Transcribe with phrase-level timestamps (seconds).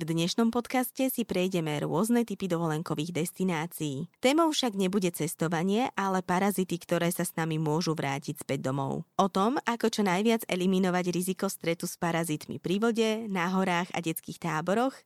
[0.00, 4.08] V dnešnom podcaste si prejdeme rôzne typy dovolenkových destinácií.
[4.24, 9.04] Témou však nebude cestovanie, ale parazity, ktoré sa s nami môžu vrátiť späť domov.
[9.20, 14.00] O tom, ako čo najviac eliminovať riziko stretu s parazitmi pri vode, na horách a
[14.00, 14.96] detských táboroch,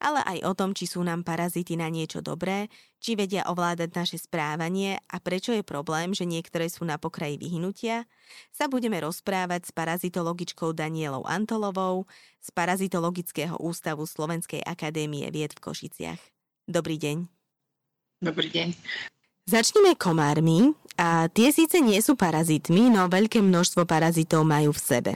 [0.00, 4.16] ale aj o tom, či sú nám parazity na niečo dobré, či vedia ovládať naše
[4.20, 8.04] správanie a prečo je problém, že niektoré sú na pokraji vyhnutia,
[8.52, 12.04] sa budeme rozprávať s parazitologičkou Danielou Antolovou
[12.40, 16.20] z Parazitologického ústavu Slovenskej akadémie vied v Košiciach.
[16.68, 17.28] Dobrý deň.
[18.20, 19.18] Dobrý deň.
[19.50, 25.12] Začneme komármi a tie síce nie sú parazitmi, no veľké množstvo parazitov majú v sebe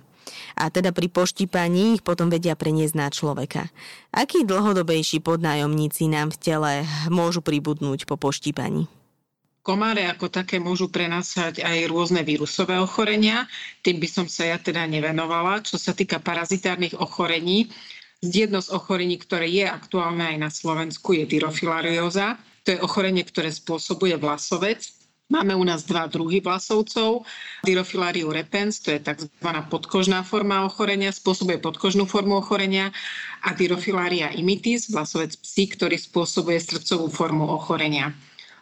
[0.57, 3.69] a teda pri poštípaní ich potom vedia preniesť na človeka.
[4.11, 6.73] Akí dlhodobejší podnájomníci nám v tele
[7.13, 8.89] môžu pribudnúť po poštípaní?
[9.65, 13.49] Komáre ako také môžu prenásať aj rôzne vírusové ochorenia,
[13.81, 15.65] tým by som sa ja teda nevenovala.
[15.65, 17.73] Čo sa týka parazitárnych ochorení,
[18.21, 22.37] jedno z ochorení, ktoré je aktuálne aj na Slovensku, je dyrofilarióza.
[22.65, 24.85] To je ochorenie, ktoré spôsobuje vlasovec
[25.33, 27.25] Máme u nás dva druhy vlasovcov.
[27.65, 29.33] Dyrofilariu repens, to je tzv.
[29.73, 32.93] podkožná forma ochorenia, spôsobuje podkožnú formu ochorenia
[33.41, 38.13] a Dyrofilaria imitis, vlasovec psí, ktorý spôsobuje srdcovú formu ochorenia.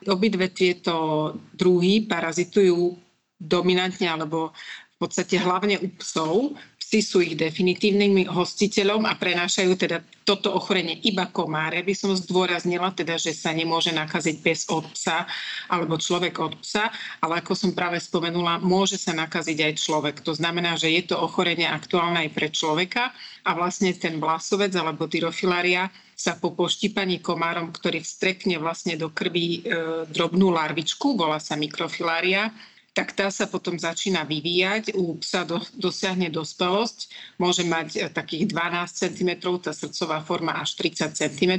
[0.07, 2.95] Obidve tieto druhy parazitujú
[3.43, 4.55] dominantne alebo
[4.95, 6.55] v podstate hlavne u psov
[6.93, 11.81] psi sú ich definitívnym hostiteľom a prenášajú teda toto ochorenie iba komáre.
[11.81, 15.25] By som zdôraznila teda, že sa nemôže nakaziť bez od psa
[15.73, 16.93] alebo človek od psa,
[17.25, 20.17] ale ako som práve spomenula, môže sa nakaziť aj človek.
[20.21, 23.09] To znamená, že je to ochorenie aktuálne aj pre človeka
[23.49, 29.65] a vlastne ten vlasovec alebo tyrofilária sa po poštípaní komárom, ktorý vstrekne vlastne do krvi
[29.65, 29.81] e,
[30.13, 32.53] drobnú larvičku, volá sa mikrofilária,
[32.93, 34.93] tak tá sa potom začína vyvíjať.
[34.97, 37.09] U psa do, dosiahne dospelosť,
[37.41, 39.31] môže mať e, takých 12 cm,
[39.65, 41.53] tá srdcová forma až 30 cm.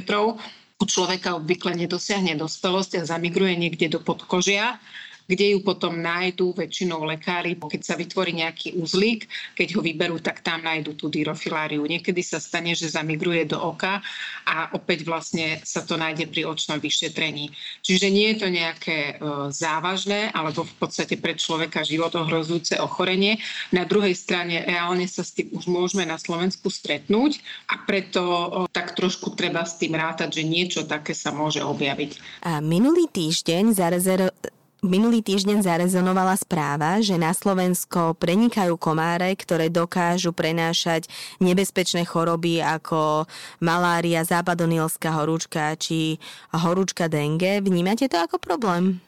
[0.78, 4.78] U človeka obvykle nedosiahne dospelosť a zamigruje niekde do podkožia
[5.24, 10.44] kde ju potom nájdú väčšinou lekári, keď sa vytvorí nejaký uzlík, keď ho vyberú, tak
[10.44, 11.84] tam nájdú tú dyrofiláriu.
[11.84, 14.04] Niekedy sa stane, že zamigruje do oka
[14.44, 17.52] a opäť vlastne sa to nájde pri očnom vyšetrení.
[17.80, 19.12] Čiže nie je to nejaké e,
[19.48, 23.40] závažné alebo v podstate pre človeka život ohrozujúce ochorenie.
[23.72, 27.40] Na druhej strane reálne sa s tým už môžeme na Slovensku stretnúť
[27.72, 28.22] a preto
[28.72, 32.44] tak trošku treba s tým rátať, že niečo také sa môže objaviť.
[32.44, 34.28] A minulý týždeň za rezerv
[34.84, 41.08] Minulý týždeň zarezonovala správa, že na Slovensko prenikajú komáre, ktoré dokážu prenášať
[41.40, 43.24] nebezpečné choroby ako
[43.64, 46.20] malária, západonilská horúčka či
[46.52, 47.64] horúčka dengue.
[47.64, 49.00] Vnímate to ako problém?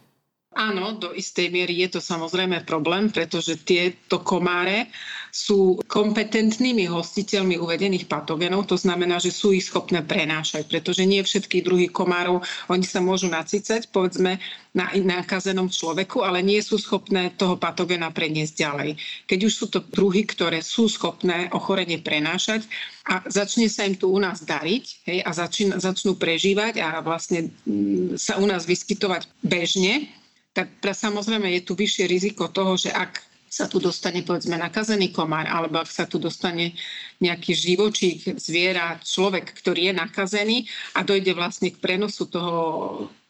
[0.56, 4.88] Áno, do istej miery je to samozrejme problém, pretože tieto komáre
[5.36, 11.60] sú kompetentnými hostiteľmi uvedených patogénov, to znamená, že sú ich schopné prenášať, pretože nie všetky
[11.60, 12.41] druhy komárov,
[12.72, 14.41] oni sa môžu nacícať, povedzme,
[14.72, 18.91] na nakazenom človeku, ale nie sú schopné toho patogéna preniesť ďalej.
[19.28, 22.64] Keď už sú to druhy, ktoré sú schopné ochorenie prenášať
[23.04, 27.53] a začne sa im tu u nás dariť hej, a začín, začnú prežívať a vlastne
[27.68, 30.08] mm, sa u nás vyskytovať bežne,
[30.56, 35.48] tak samozrejme je tu vyššie riziko toho, že ak sa tu dostane povedzme nakazený komár,
[35.48, 36.76] alebo ak sa tu dostane
[37.24, 40.58] nejaký živočík, zviera, človek, ktorý je nakazený
[40.92, 42.54] a dojde vlastne k prenosu toho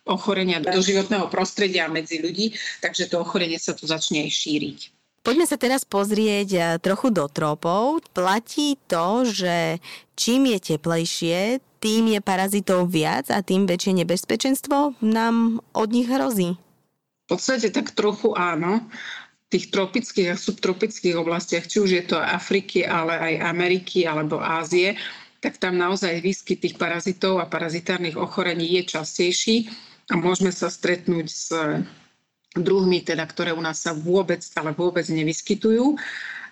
[0.03, 4.78] ochorenia do životného prostredia medzi ľudí, takže to ochorenie sa tu začne aj šíriť.
[5.26, 8.02] Poďme sa teraz pozrieť eh, trochu do tropov.
[8.14, 9.82] Platí to, že
[10.14, 16.55] čím je teplejšie, tým je parazitov viac a tým väčšie nebezpečenstvo nám od nich hrozí.
[17.26, 18.87] V podstate tak trochu áno.
[19.46, 24.98] Tých tropických a subtropických oblastiach, či už je to Afriky, ale aj Ameriky alebo Ázie,
[25.38, 29.70] tak tam naozaj výskyt tých parazitov a parazitárnych ochorení je častejší
[30.10, 31.54] a môžeme sa stretnúť s
[32.56, 35.94] druhmi, teda, ktoré u nás sa vôbec, ale vôbec nevyskytujú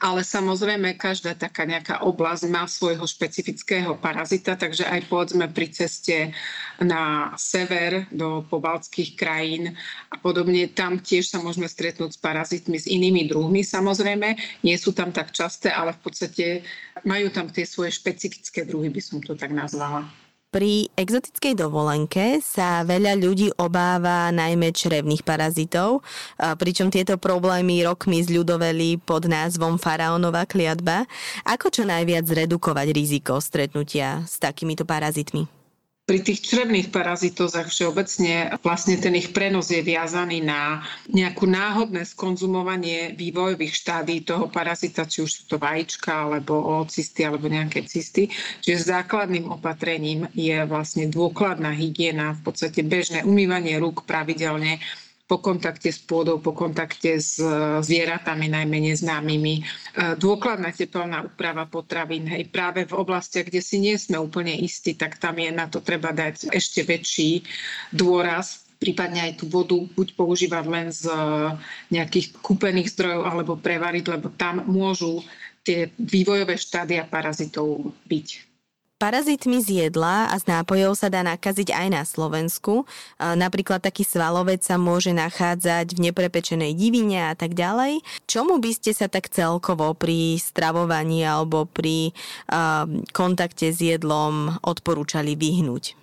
[0.04, 6.36] ale samozrejme každá taká nejaká oblasť má svojho špecifického parazita, takže aj povedzme pri ceste
[6.76, 9.72] na sever do pobaltských krajín
[10.12, 14.92] a podobne, tam tiež sa môžeme stretnúť s parazitmi, s inými druhmi samozrejme, nie sú
[14.92, 16.46] tam tak časté, ale v podstate
[17.08, 20.23] majú tam tie svoje špecifické druhy, by som to tak nazvala.
[20.54, 26.06] Pri exotickej dovolenke sa veľa ľudí obáva najmä črevných parazitov,
[26.38, 31.10] pričom tieto problémy rokmi zľudoveli pod názvom faraónová kliatba.
[31.42, 35.53] Ako čo najviac zredukovať riziko stretnutia s takýmito parazitmi?
[36.04, 43.16] Pri tých črevných parazitozách všeobecne vlastne ten ich prenos je viazaný na nejakú náhodné skonzumovanie
[43.16, 48.28] vývojových štádí toho parazita, či už sú to vajíčka, alebo oocysty, alebo nejaké cysty.
[48.60, 54.84] Čiže základným opatrením je vlastne dôkladná hygiena, v podstate bežné umývanie rúk pravidelne,
[55.24, 57.48] po kontakte s pôdou, po kontakte s e,
[57.80, 59.54] zvieratami, najmä neznámymi.
[59.56, 59.62] E,
[60.20, 65.16] dôkladná teplná úprava potravín, hej, práve v oblastiach, kde si nie sme úplne istí, tak
[65.16, 67.40] tam je na to treba dať ešte väčší
[67.88, 71.16] dôraz, prípadne aj tú vodu buď používať len z e,
[71.96, 75.24] nejakých kúpených zdrojov alebo prevariť, lebo tam môžu
[75.64, 78.53] tie vývojové štádia parazitov byť.
[78.94, 82.86] Parazitmi z jedla a z nápojov sa dá nakaziť aj na Slovensku.
[83.18, 88.00] Napríklad taký svalovec sa môže nachádzať v neprepečenej divine a tak ďalej.
[88.30, 92.14] Čomu by ste sa tak celkovo pri stravovaní alebo pri
[93.10, 95.98] kontakte s jedlom odporúčali vyhnúť?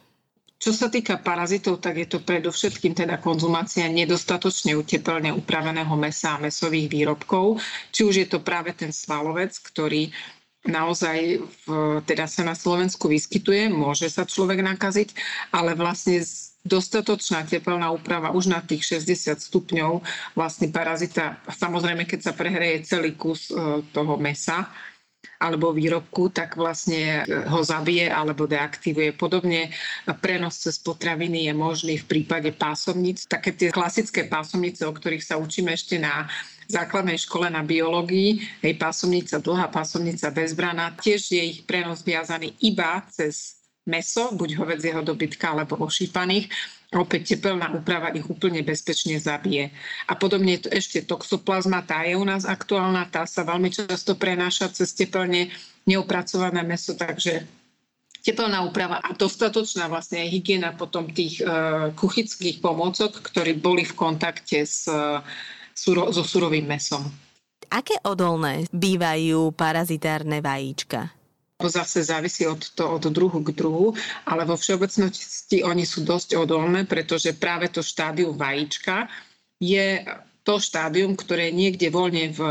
[0.61, 6.41] Čo sa týka parazitov, tak je to predovšetkým teda konzumácia nedostatočne uteplne upraveného mesa a
[6.43, 7.57] mesových výrobkov.
[7.89, 10.13] Či už je to práve ten svalovec, ktorý
[10.65, 11.65] naozaj v,
[12.05, 15.13] teda sa na Slovensku vyskytuje, môže sa človek nakaziť,
[15.49, 16.21] ale vlastne
[16.61, 20.05] dostatočná teplná úprava už na tých 60 stupňov
[20.37, 24.69] vlastne parazita, samozrejme keď sa prehreje celý kus e, toho mesa,
[25.41, 29.17] alebo výrobku, tak vlastne ho zabije alebo deaktivuje.
[29.17, 29.73] Podobne
[30.21, 33.25] prenos cez potraviny je možný v prípade pásomnic.
[33.25, 36.29] Také tie klasické pásomnice, o ktorých sa učíme ešte na
[36.71, 43.03] základnej škole na biológii, hej, pásomnica dlhá, pásomnica bezbrana, tiež je ich prenos viazaný iba
[43.11, 46.47] cez meso, buď hovedzieho dobytka alebo ošípaných.
[46.91, 49.71] Opäť tepelná úprava ich úplne bezpečne zabije.
[50.11, 54.19] A podobne je to ešte toxoplazma, tá je u nás aktuálna, tá sa veľmi často
[54.19, 55.47] prenáša cez tepelne
[55.87, 57.47] neopracované meso, takže
[58.21, 64.61] tepelná úprava a dostatočná vlastne hygiena potom tých uh, kuchyckých pomôcok, ktorí boli v kontakte
[64.61, 65.25] s uh,
[65.81, 67.01] suro, so surovým mesom.
[67.73, 71.09] Aké odolné bývajú parazitárne vajíčka?
[71.61, 73.93] To zase závisí od, to, od druhu k druhu,
[74.25, 79.05] ale vo všeobecnosti oni sú dosť odolné, pretože práve to štádium vajíčka
[79.61, 80.01] je
[80.41, 82.41] to štádium, ktoré je niekde voľne v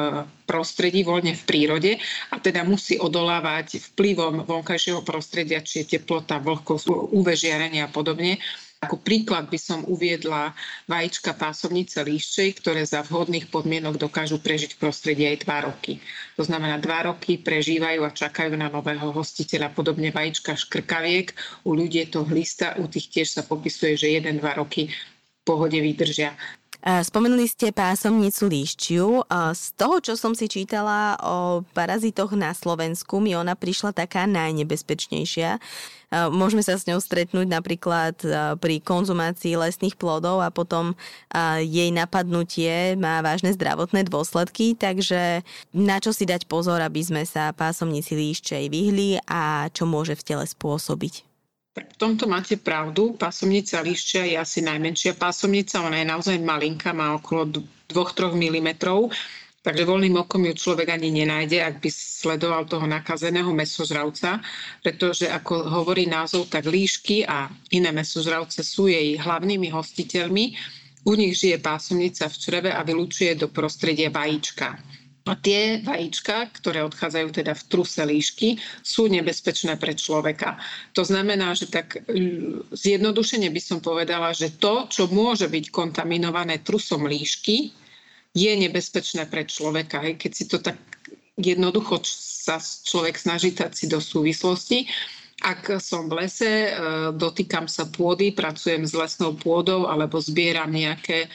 [0.47, 1.93] prostredí, voľne v prírode
[2.31, 8.39] a teda musí odolávať vplyvom vonkajšieho prostredia, či je teplota, vlhkosť, UV žiarenie a podobne
[8.81, 10.57] ako príklad by som uviedla
[10.89, 16.01] vajíčka pásovnice líščej, ktoré za vhodných podmienok dokážu prežiť v prostredí aj 2 roky.
[16.41, 19.77] To znamená, 2 roky prežívajú a čakajú na nového hostiteľa.
[19.77, 21.37] Podobne vajíčka škrkaviek,
[21.69, 25.77] u ľudí je to hlista, u tých tiež sa popisuje, že 1-2 roky v pohode
[25.77, 26.33] vydržia.
[26.81, 29.29] Spomenuli ste pásomnicu líščiu.
[29.53, 35.61] Z toho, čo som si čítala o parazitoch na Slovensku, mi ona prišla taká najnebezpečnejšia.
[36.11, 38.17] Môžeme sa s ňou stretnúť napríklad
[38.59, 40.99] pri konzumácii lesných plodov a potom
[41.63, 47.55] jej napadnutie má vážne zdravotné dôsledky, takže na čo si dať pozor, aby sme sa
[47.55, 51.30] pásomnici líščej vyhli a čo môže v tele spôsobiť?
[51.71, 53.15] V tomto máte pravdu.
[53.15, 55.79] Pásomnica líščia je asi najmenšia pásomnica.
[55.79, 58.71] Ona je naozaj malinká, má okolo 2-3 mm.
[59.61, 64.41] Takže voľným okom ju človek ani nenájde, ak by sledoval toho nakazeného mesožravca,
[64.81, 70.57] pretože ako hovorí názov, tak líšky a iné mesožravce sú jej hlavnými hostiteľmi.
[71.05, 74.81] U nich žije pásomnica v čreve a vylúčuje do prostredia vajíčka.
[75.31, 80.59] A tie vajíčka, ktoré odchádzajú teda v truse líšky, sú nebezpečné pre človeka.
[80.99, 82.03] To znamená, že tak
[82.75, 87.71] zjednodušene by som povedala, že to, čo môže byť kontaminované trusom líšky,
[88.35, 90.03] je nebezpečné pre človeka.
[90.03, 90.79] Keď si to tak
[91.39, 94.91] jednoducho sa človek snaží dať si do súvislosti,
[95.41, 96.71] ak som v lese, e,
[97.17, 101.29] dotýkam sa pôdy, pracujem s lesnou pôdou alebo zbieram nejaké e,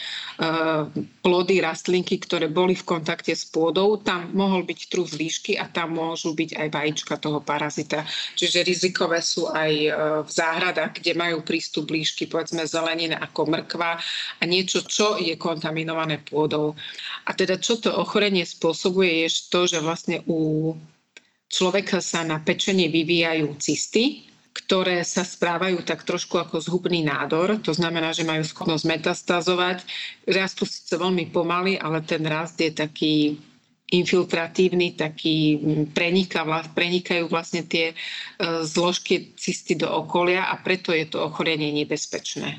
[1.25, 5.97] plody, rastlinky, ktoré boli v kontakte s pôdou, tam mohol byť trus líšky a tam
[5.97, 8.05] môžu byť aj vajíčka toho parazita.
[8.37, 9.89] Čiže rizikové sú aj e,
[10.21, 13.97] v záhradách, kde majú prístup líšky, povedzme zelenina ako mrkva
[14.37, 16.77] a niečo, čo je kontaminované pôdou.
[17.25, 20.73] A teda čo to ochorenie spôsobuje, je to, že vlastne u
[21.49, 24.25] človeka sa na pečenie vyvíjajú cysty,
[24.55, 27.59] ktoré sa správajú tak trošku ako zhubný nádor.
[27.67, 29.83] To znamená, že majú schopnosť metastázovať.
[30.25, 33.35] Rastú síce veľmi pomaly, ale ten rast je taký
[33.91, 35.61] infiltratívny, taký
[35.93, 36.41] preniká,
[36.73, 37.95] prenikajú vlastne tie e,
[38.65, 42.57] zložky cysty do okolia a preto je to ochorenie nebezpečné.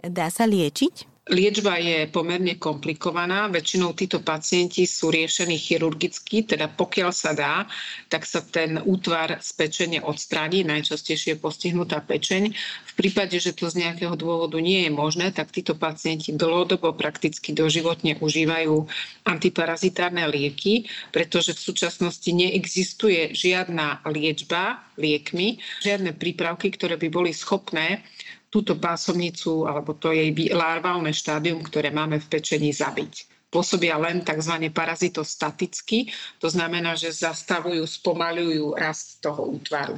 [0.00, 1.17] Dá sa liečiť?
[1.28, 3.52] Liečba je pomerne komplikovaná.
[3.52, 7.68] Väčšinou títo pacienti sú riešení chirurgicky, teda pokiaľ sa dá,
[8.08, 12.56] tak sa ten útvar z pečene odstráni, najčastejšie je postihnutá pečeň.
[12.88, 17.52] V prípade, že to z nejakého dôvodu nie je možné, tak títo pacienti dlhodobo prakticky
[17.52, 18.88] doživotne užívajú
[19.28, 28.00] antiparazitárne lieky, pretože v súčasnosti neexistuje žiadna liečba liekmi, žiadne prípravky, ktoré by boli schopné
[28.48, 33.28] túto pásomnicu alebo to jej larválne štádium, ktoré máme v pečení, zabiť.
[33.48, 34.68] Pôsobia len tzv.
[34.68, 39.96] parazitostaticky, to znamená, že zastavujú, spomalujú rast toho útvaru.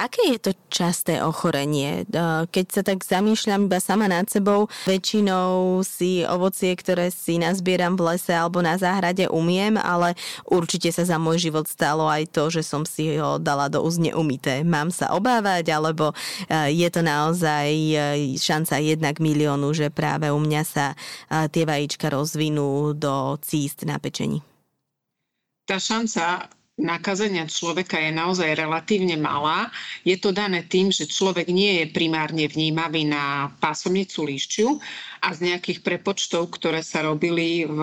[0.00, 2.08] Aké je to časté ochorenie?
[2.48, 8.16] Keď sa tak zamýšľam iba sama nad sebou, väčšinou si ovocie, ktoré si nazbieram v
[8.16, 10.16] lese alebo na záhrade umiem, ale
[10.48, 14.00] určite sa za môj život stalo aj to, že som si ho dala do úst
[14.00, 14.64] neumité.
[14.64, 16.16] Mám sa obávať, alebo
[16.48, 20.96] e, je to naozaj e, šanca jednak miliónu, že práve u mňa sa
[21.28, 24.40] e, tie vajíčka rozvinú do císt na pečení?
[25.68, 26.48] Tá šanca
[26.80, 29.68] nakazenia človeka je naozaj relatívne malá.
[30.02, 34.66] Je to dané tým, že človek nie je primárne vnímavý na pásomnicu líšťu
[35.20, 37.78] a z nejakých prepočtov, ktoré sa robili v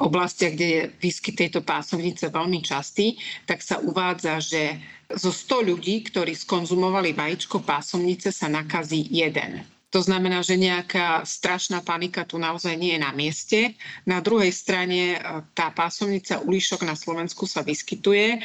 [0.00, 4.80] oblastiach, kde je výskyt tejto pásomnice veľmi častý, tak sa uvádza, že
[5.12, 9.60] zo 100 ľudí, ktorí skonzumovali vajíčko pásomnice, sa nakazí jeden.
[9.90, 13.74] To znamená, že nejaká strašná panika tu naozaj nie je na mieste.
[14.06, 15.18] Na druhej strane e,
[15.50, 18.38] tá pásomnica líšok na Slovensku sa vyskytuje.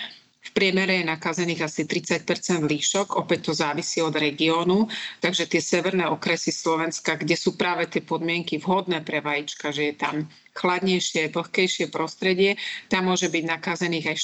[0.45, 2.21] V priemere je nakazených asi 30%
[2.69, 4.85] líšok, opäť to závisí od regiónu,
[5.17, 9.95] takže tie severné okresy Slovenska, kde sú práve tie podmienky vhodné pre vajíčka, že je
[9.97, 12.61] tam chladnejšie, vlhkejšie prostredie,
[12.93, 14.17] tam môže byť nakazených aj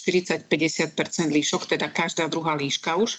[0.45, 0.93] 40-50%
[1.33, 3.17] líšok, teda každá druhá líška už.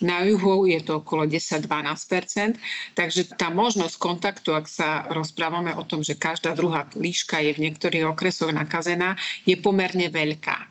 [0.00, 2.56] Na juhu je to okolo 10-12%
[2.96, 7.68] takže tá možnosť kontaktu, ak sa rozprávame o tom, že každá druhá líška je v
[7.68, 10.70] niektorých okresoch nakazená, je pomerne veľká.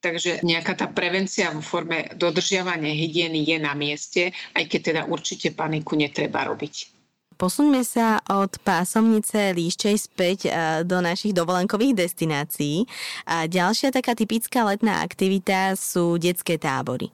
[0.00, 5.56] Takže nejaká tá prevencia vo forme dodržiavania hygieny je na mieste, aj keď teda určite
[5.56, 6.92] paniku netreba robiť.
[7.34, 10.50] Posuňme sa od pásomnice líščej späť e,
[10.86, 12.86] do našich dovolenkových destinácií.
[13.26, 17.10] A ďalšia taká typická letná aktivita sú detské tábory.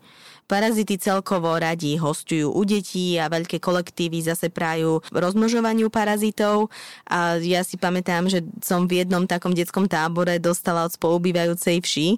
[0.50, 6.74] Parazity celkovo radi hostujú u detí a veľké kolektívy zase prajú rozmnožovaniu parazitov.
[7.06, 12.08] A ja si pamätám, že som v jednom takom detskom tábore dostala od spolubývajúcej vši.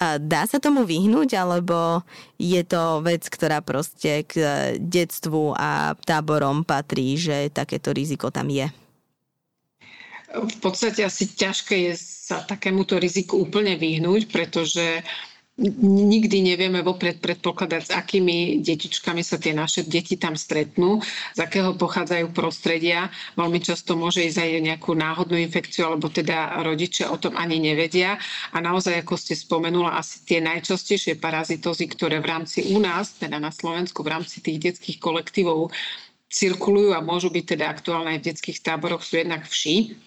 [0.00, 2.00] A dá sa tomu vyhnúť, alebo
[2.40, 4.40] je to vec, ktorá proste k
[4.80, 8.72] detstvu a táborom patrí, že takéto riziko tam je?
[10.32, 15.04] V podstate asi ťažké je sa takémuto riziku úplne vyhnúť, pretože
[15.60, 21.04] nikdy nevieme vopred predpokladať, s akými detičkami sa tie naše deti tam stretnú,
[21.36, 23.12] z akého pochádzajú prostredia.
[23.36, 28.16] Veľmi často môže ísť aj nejakú náhodnú infekciu, alebo teda rodičia o tom ani nevedia.
[28.56, 33.36] A naozaj, ako ste spomenula, asi tie najčastejšie parazitozy, ktoré v rámci u nás, teda
[33.36, 35.68] na Slovensku, v rámci tých detských kolektívov
[36.32, 40.00] cirkulujú a môžu byť teda aktuálne aj v detských táboroch, sú jednak vši,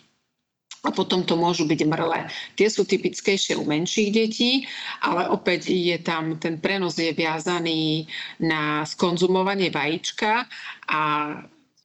[0.85, 2.29] a potom to môžu byť mrle.
[2.53, 4.69] Tie sú typickejšie u menších detí,
[5.01, 8.05] ale opäť je tam, ten prenos je viazaný
[8.37, 10.45] na skonzumovanie vajíčka
[10.85, 11.01] a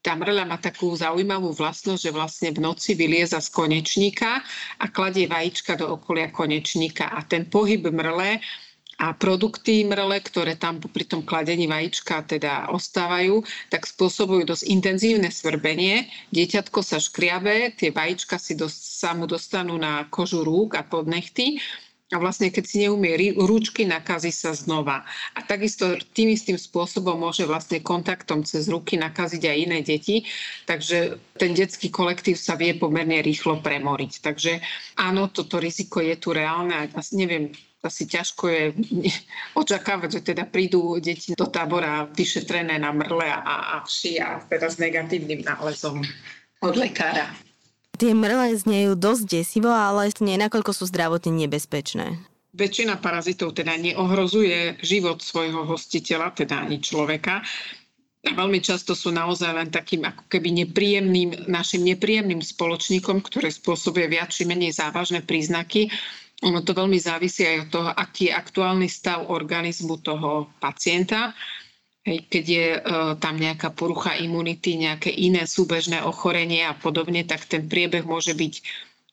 [0.00, 4.40] tá mrľa má takú zaujímavú vlastnosť, že vlastne v noci vylieza z konečníka
[4.80, 8.40] a kladie vajíčka do okolia konečníka a ten pohyb mrle
[9.00, 13.40] a produkty mrle, ktoré tam pri tom kladení vajíčka teda ostávajú,
[13.72, 16.12] tak spôsobujú dosť intenzívne svrbenie.
[16.36, 21.08] Dieťatko sa škriabe, tie vajíčka si dos- sa mu dostanú na kožu rúk a pod
[21.08, 21.56] nechty
[22.10, 25.06] a vlastne keď si neumie ručky, nakazí sa znova.
[25.38, 30.26] A takisto tým istým spôsobom môže vlastne kontaktom cez ruky nakaziť aj iné deti,
[30.66, 34.26] takže ten detský kolektív sa vie pomerne rýchlo premoriť.
[34.26, 34.58] Takže
[34.98, 38.64] áno, toto riziko je tu reálne a neviem, asi ťažko je
[39.60, 44.68] očakávať, že teda prídu deti do tábora vyšetrené na mrle a, a vši a teda
[44.68, 46.04] s negatívnym nálezom
[46.60, 47.32] od lekára.
[48.00, 52.16] Tie mrle znejú dosť desivo, ale nie nakoľko sú zdravotne nebezpečné.
[52.50, 57.44] Väčšina parazitov teda neohrozuje život svojho hostiteľa, teda ani človeka.
[58.20, 64.12] A veľmi často sú naozaj len takým ako keby nepríjemným, našim nepríjemným spoločníkom, ktoré spôsobuje
[64.12, 65.88] viac či menej závažné príznaky
[66.40, 71.36] ono to veľmi závisí aj od toho, aký je aktuálny stav organizmu toho pacienta.
[72.04, 72.80] Keď je e,
[73.20, 78.54] tam nejaká porucha imunity, nejaké iné súbežné ochorenie a podobne, tak ten priebeh môže byť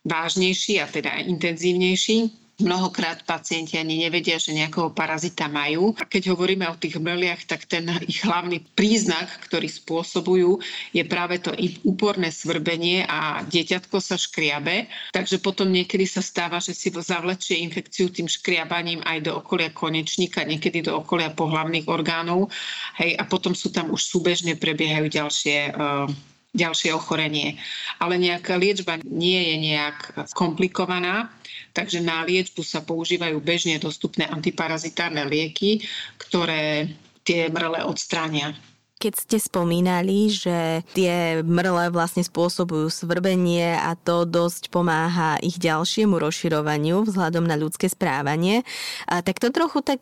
[0.08, 2.47] vážnejší a teda intenzívnejší.
[2.58, 5.94] Mnohokrát pacienti ani nevedia, že nejakého parazita majú.
[6.02, 10.58] A keď hovoríme o tých mreliach, tak ten ich hlavný príznak, ktorý spôsobujú,
[10.90, 11.54] je práve to
[11.86, 14.90] úporné svrbenie a dieťatko sa škriabe.
[15.14, 20.42] Takže potom niekedy sa stáva, že si zavlečie infekciu tým škriabaním aj do okolia konečníka,
[20.42, 22.50] niekedy do okolia pohlavných orgánov.
[22.98, 26.10] Hej, a potom sú tam už súbežne prebiehajú ďalšie uh,
[26.58, 27.62] ďalšie ochorenie.
[28.02, 29.98] Ale nejaká liečba nie je nejak
[30.34, 31.30] komplikovaná,
[31.78, 35.86] takže na liečbu sa používajú bežne dostupné antiparazitárne lieky,
[36.18, 36.90] ktoré
[37.22, 38.58] tie mrle odstránia.
[38.98, 46.18] Keď ste spomínali, že tie mrle vlastne spôsobujú svrbenie a to dosť pomáha ich ďalšiemu
[46.18, 48.66] rozširovaniu vzhľadom na ľudské správanie,
[49.06, 50.02] tak to trochu tak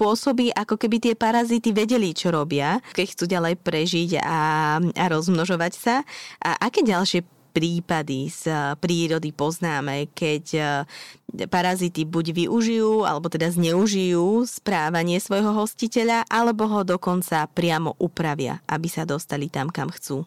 [0.00, 4.40] pôsobí, ako keby tie parazity vedeli, čo robia, keď chcú ďalej prežiť a,
[4.80, 6.00] a rozmnožovať sa.
[6.40, 13.54] A aké ďalšie prípady z eh, prírody poznáme, keď eh, parazity buď využijú, alebo teda
[13.54, 20.26] zneužijú správanie svojho hostiteľa, alebo ho dokonca priamo upravia, aby sa dostali tam, kam chcú.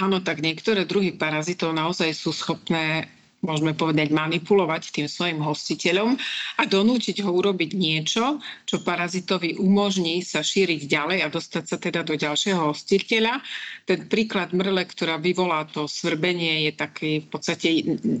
[0.00, 6.16] Áno, tak niektoré druhy parazitov naozaj sú schopné môžeme povedať, manipulovať tým svojim hostiteľom
[6.60, 12.04] a donútiť ho urobiť niečo, čo parazitovi umožní sa šíriť ďalej a dostať sa teda
[12.04, 13.40] do ďalšieho hostiteľa.
[13.88, 17.68] Ten príklad mrle, ktorá vyvolá to svrbenie, je taký v podstate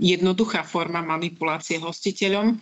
[0.00, 2.56] jednoduchá forma manipulácie hostiteľom,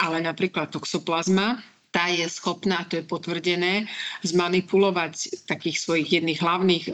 [0.00, 3.90] ale napríklad toxoplazma, tá je schopná, to je potvrdené,
[4.22, 6.92] zmanipulovať takých svojich jedných hlavných e,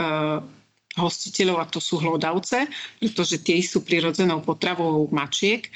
[0.97, 2.67] hostiteľov a to sú hlodavce,
[2.99, 5.69] pretože tie sú prirodzenou potravou mačiek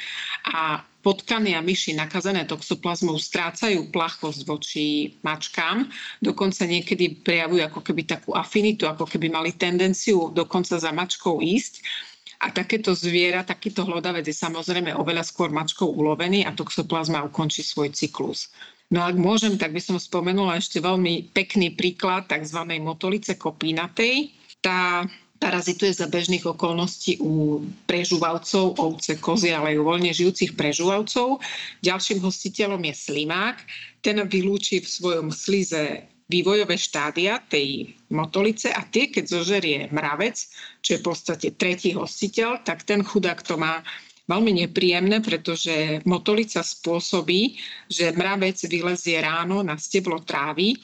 [0.48, 5.88] a potkany a myši nakazené toxoplazmou strácajú plachosť voči mačkám,
[6.20, 11.84] dokonca niekedy prejavujú ako keby takú afinitu, ako keby mali tendenciu dokonca za mačkou ísť.
[12.40, 17.92] A takéto zviera, takýto hlodavec je samozrejme oveľa skôr mačkou ulovený a toxoplazma ukončí svoj
[17.92, 18.48] cyklus.
[18.88, 22.64] No ak môžem, tak by som spomenula ešte veľmi pekný príklad tzv.
[22.80, 25.09] motolice kopínatej, tá
[25.40, 31.40] parazituje za bežných okolností u prežúvavcov, ovce, kozy, ale aj u voľne žijúcich prežúvavcov.
[31.81, 33.57] Ďalším hostiteľom je slimák.
[34.05, 40.38] Ten vylúči v svojom slize vývojové štádia tej motolice a tie, keď zožerie mravec,
[40.85, 43.83] čo je v podstate tretí hostiteľ, tak ten chudák to má
[44.31, 47.59] veľmi nepríjemné, pretože motolica spôsobí,
[47.90, 50.79] že mravec vylezie ráno na steblo trávy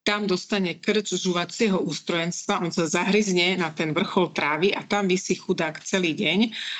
[0.00, 5.36] tam dostane krč žuvacieho ústrojenstva, on sa zahryzne na ten vrchol trávy a tam vysí
[5.36, 6.38] chudák celý deň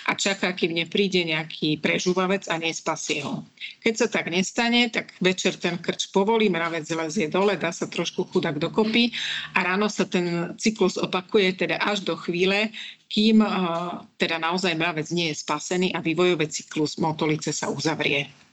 [0.08, 3.44] a čaká, kým nepríde nejaký prežúvavec a nespasie ho.
[3.84, 8.24] Keď sa tak nestane, tak večer ten krč povolí, mravec lezie dole, dá sa trošku
[8.32, 9.12] chudák dokopy
[9.52, 12.72] a ráno sa ten cyklus opakuje teda až do chvíle,
[13.10, 18.49] kým uh, teda naozaj mravec nie je spasený a vývojové cyklus motolice sa uzavrie.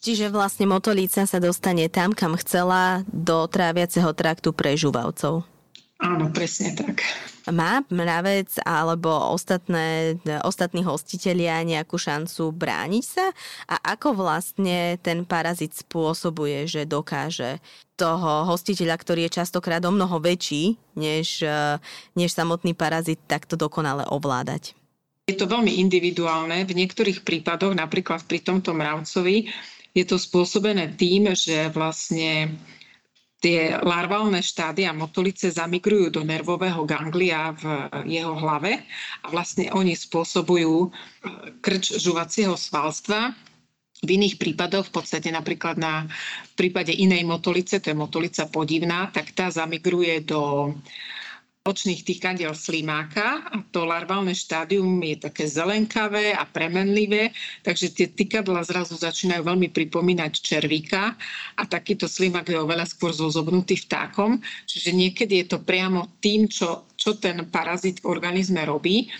[0.00, 5.42] Čiže vlastne motolica sa dostane tam, kam chcela, do tráviaceho traktu prežúvavcov.
[5.96, 7.00] Áno, presne tak.
[7.48, 13.32] Má mravec alebo ostatné, ostatní hostitelia nejakú šancu brániť sa?
[13.64, 17.64] A ako vlastne ten parazit spôsobuje, že dokáže
[17.96, 21.40] toho hostiteľa, ktorý je častokrát o mnoho väčší než,
[22.12, 24.76] než samotný parazit, takto dokonale ovládať?
[25.26, 26.60] Je to veľmi individuálne.
[26.68, 29.48] V niektorých prípadoch, napríklad pri tomto mravcovi,
[29.96, 32.52] je to spôsobené tým, že vlastne
[33.40, 37.64] tie larválne štádia motolice zamigrujú do nervového ganglia v
[38.04, 38.84] jeho hlave
[39.24, 40.88] a vlastne oni spôsobujú e,
[41.64, 43.32] krč žuvacieho svalstva.
[44.04, 46.04] V iných prípadoch, v podstate napríklad na
[46.52, 50.72] prípade inej motolice, to je motolica podivná, tak tá zamigruje do
[51.66, 57.34] očných týkadiel slimáka a to larválne štádium je také zelenkavé a premenlivé,
[57.66, 61.18] takže tie týkadla zrazu začínajú veľmi pripomínať červíka
[61.58, 64.38] a takýto slimák je oveľa skôr zozobnutý vtákom,
[64.70, 69.10] čiže niekedy je to priamo tým, čo, čo ten parazit v organizme robí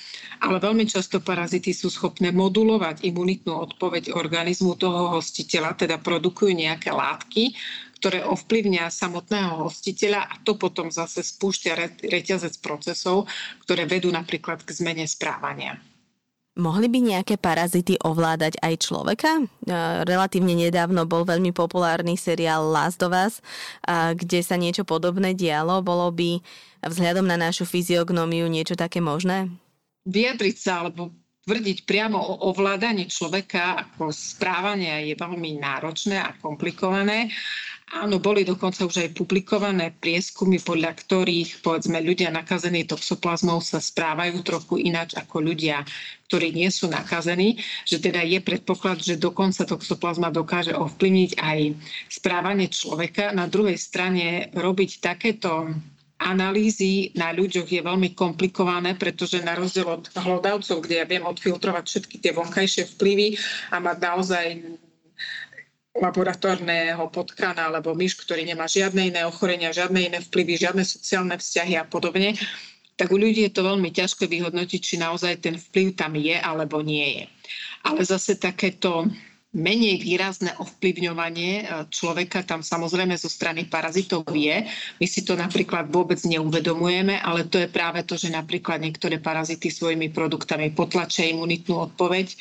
[0.40, 6.92] ale veľmi často parazity sú schopné modulovať imunitnú odpoveď organizmu toho hostiteľa, teda produkujú nejaké
[6.92, 7.56] látky,
[7.96, 13.24] ktoré ovplyvnia samotného hostiteľa a to potom zase spúšťa reťazec procesov,
[13.64, 15.80] ktoré vedú napríklad k zmene správania.
[16.56, 19.44] Mohli by nejaké parazity ovládať aj človeka?
[20.08, 23.44] Relatívne nedávno bol veľmi populárny seriál Last of Us,
[24.16, 25.84] kde sa niečo podobné dialo.
[25.84, 26.40] Bolo by
[26.80, 29.52] vzhľadom na našu fyziognomiu niečo také možné?
[30.08, 31.12] Vyjadriť sa alebo
[31.44, 37.28] tvrdiť priamo o ovládaní človeka ako správania je veľmi náročné a komplikované
[37.86, 44.42] Áno, boli dokonca už aj publikované prieskumy, podľa ktorých povedzme ľudia nakazení toxoplazmou sa správajú
[44.42, 45.86] trochu ináč ako ľudia,
[46.26, 51.58] ktorí nie sú nakazení, že teda je predpoklad, že dokonca toxoplazma dokáže ovplyvniť aj
[52.10, 53.30] správanie človeka.
[53.30, 55.70] Na druhej strane robiť takéto
[56.18, 61.84] analýzy na ľuďoch je veľmi komplikované, pretože na rozdiel od hlodavcov, kde ja viem odfiltrovať
[61.86, 63.38] všetky tie vonkajšie vplyvy
[63.70, 64.46] a mať naozaj
[66.00, 71.74] laboratórneho potkana alebo myš, ktorý nemá žiadne iné ochorenia, žiadne iné vplyvy, žiadne sociálne vzťahy
[71.80, 72.36] a podobne,
[72.96, 76.80] tak u ľudí je to veľmi ťažké vyhodnotiť, či naozaj ten vplyv tam je alebo
[76.80, 77.24] nie je.
[77.84, 79.04] Ale zase takéto
[79.56, 84.68] menej výrazné ovplyvňovanie e, človeka tam samozrejme zo strany parazitov je.
[85.00, 89.72] My si to napríklad vôbec neuvedomujeme, ale to je práve to, že napríklad niektoré parazity
[89.72, 92.36] svojimi produktami potlačia imunitnú odpoveď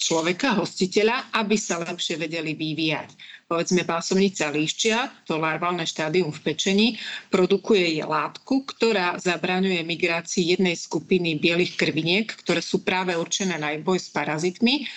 [0.00, 3.12] človeka, hostiteľa, aby sa lepšie vedeli vyvíjať.
[3.44, 6.88] Povedzme, pásomnica líščia, to larválne štádium v pečení,
[7.28, 14.00] produkuje látku, ktorá zabraňuje migrácii jednej skupiny bielých krviniek, ktoré sú práve určené na boj
[14.00, 14.88] s parazitmi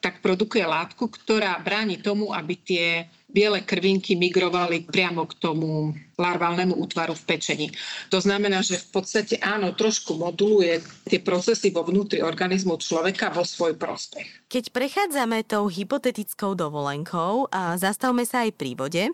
[0.00, 6.76] tak produkuje látku, ktorá bráni tomu, aby tie biele krvinky migrovali priamo k tomu larválnemu
[6.76, 7.66] útvaru v pečení.
[8.10, 13.46] To znamená, že v podstate áno, trošku moduluje tie procesy vo vnútri organizmu človeka vo
[13.46, 14.50] svoj prospech.
[14.50, 19.04] Keď prechádzame tou hypotetickou dovolenkou, a zastavme sa aj pri vode.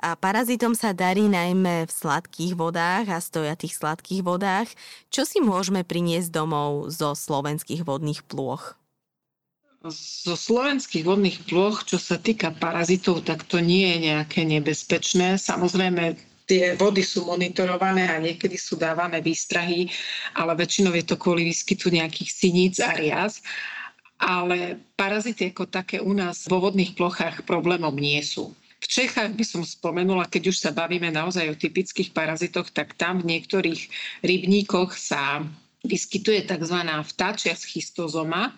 [0.00, 4.72] A parazitom sa darí najmä v sladkých vodách a stojatých sladkých vodách.
[5.12, 8.74] Čo si môžeme priniesť domov zo slovenských vodných plôch?
[9.90, 15.38] Zo slovenských vodných ploch, čo sa týka parazitov, tak to nie je nejaké nebezpečné.
[15.38, 19.90] Samozrejme, tie vody sú monitorované a niekedy sú dávané výstrahy,
[20.38, 23.42] ale väčšinou je to kvôli výskytu nejakých siníc a riaz.
[24.16, 28.56] Ale parazity ako také u nás vo vodných plochách problémom nie sú.
[28.80, 33.20] V Čechách by som spomenula, keď už sa bavíme naozaj o typických parazitoch, tak tam
[33.20, 33.88] v niektorých
[34.24, 35.44] rybníkoch sa
[35.84, 36.78] vyskytuje tzv.
[37.04, 38.54] vtáčia schistozoma,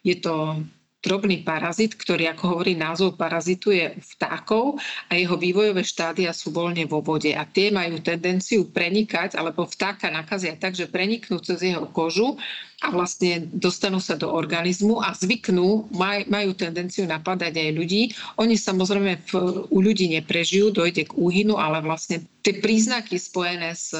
[0.00, 0.64] je to
[1.00, 4.76] drobný parazit, ktorý, ako hovorí názov, parazituje vtákov
[5.08, 7.32] a jeho vývojové štádia sú voľne vo vode.
[7.32, 12.36] A tie majú tendenciu prenikať, alebo vtáka nakazia tak, že preniknú cez jeho kožu
[12.84, 18.02] a vlastne dostanú sa do organizmu a zvyknú, maj, majú tendenciu napadať aj ľudí.
[18.36, 19.32] Oni samozrejme v,
[19.72, 23.96] u ľudí neprežijú, dojde k úhynu, ale vlastne tie príznaky spojené s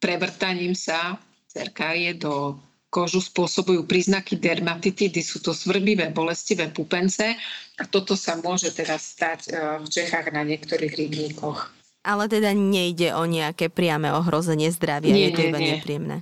[0.00, 1.20] prevrtaním sa
[1.52, 2.56] cerkárie do
[2.94, 7.34] kožu spôsobujú príznaky dermatitidy, sú to svrbivé, bolestivé pupence
[7.74, 11.74] a toto sa môže teda stať e, v Čechách na niektorých rybníkoch.
[12.06, 15.70] Ale teda nejde o nejaké priame ohrozenie zdravia, nie, je to iba nie.
[15.74, 16.16] nepríjemné.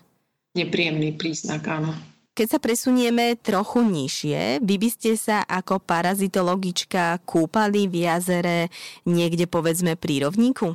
[0.56, 1.92] Nepríjemný príznak, áno.
[2.32, 8.72] Keď sa presunieme trochu nižšie, vy by ste sa ako parazitologička kúpali v jazere
[9.04, 10.72] niekde povedzme pri rovníku?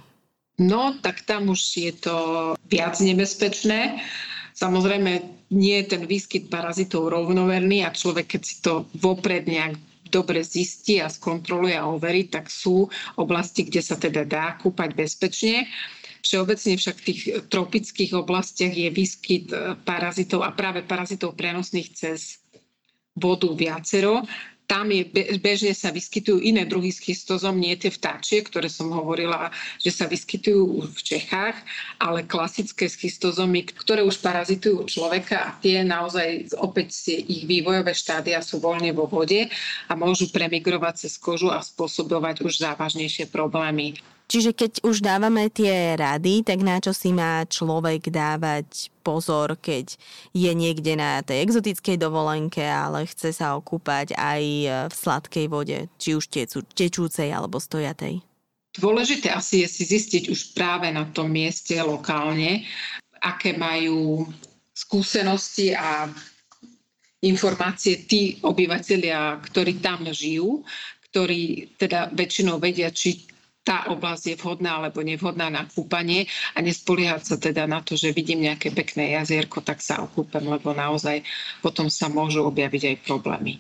[0.62, 2.16] No, tak tam už je to
[2.70, 3.98] viac nebezpečné.
[4.54, 10.44] Samozrejme, nie je ten výskyt parazitov rovnoverný a človek, keď si to vopred nejak dobre
[10.44, 12.88] zistí a skontroluje a overí, tak sú
[13.20, 15.68] oblasti, kde sa teda dá kúpať bezpečne.
[16.24, 22.44] Všeobecne však v tých tropických oblastiach je výskyt e, parazitov a práve parazitov prenosných cez
[23.16, 24.24] vodu viacero
[24.68, 25.08] tam je,
[25.40, 29.48] bežne sa vyskytujú iné druhy schistozom, nie tie vtáčie, ktoré som hovorila,
[29.80, 31.56] že sa vyskytujú v Čechách,
[32.04, 38.60] ale klasické schistozomy, ktoré už parazitujú človeka a tie naozaj opäť ich vývojové štádia sú
[38.60, 39.48] voľne vo vode
[39.88, 43.96] a môžu premigrovať cez kožu a spôsobovať už závažnejšie problémy.
[44.28, 49.96] Čiže keď už dávame tie rady, tak na čo si má človek dávať pozor, keď
[50.36, 54.44] je niekde na tej exotickej dovolenke, ale chce sa okúpať aj
[54.92, 58.20] v sladkej vode, či už tečú, tečúcej alebo stojatej?
[58.76, 62.68] Dôležité asi je si zistiť už práve na tom mieste lokálne,
[63.24, 64.28] aké majú
[64.76, 66.12] skúsenosti a
[67.24, 70.68] informácie tí obyvateľia, ktorí tam žijú,
[71.10, 73.26] ktorí teda väčšinou vedia, či
[73.68, 76.24] tá oblasť je vhodná alebo nevhodná na kúpanie
[76.56, 80.72] a nespoliehať sa teda na to, že vidím nejaké pekné jazierko, tak sa okúpem, lebo
[80.72, 81.28] naozaj
[81.60, 83.60] potom sa môžu objaviť aj problémy.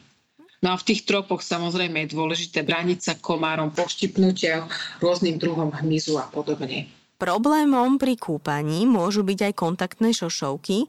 [0.64, 4.66] No a v tých tropoch samozrejme je dôležité brániť sa komárom, poštipnutia,
[5.04, 6.90] rôznym druhom hmyzu a podobne.
[7.18, 10.86] Problémom pri kúpaní môžu byť aj kontaktné šošovky.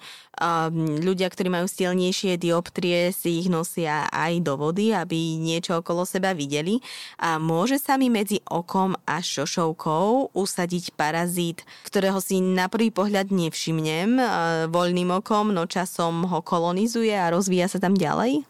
[1.00, 6.36] Ľudia, ktorí majú silnejšie dioptrie, si ich nosia aj do vody, aby niečo okolo seba
[6.36, 6.84] videli.
[7.16, 13.32] A môže sa mi medzi okom a šošovkou usadiť parazít, ktorého si na prvý pohľad
[13.32, 14.20] nevšimnem
[14.68, 18.44] voľným okom, no časom ho kolonizuje a rozvíja sa tam ďalej?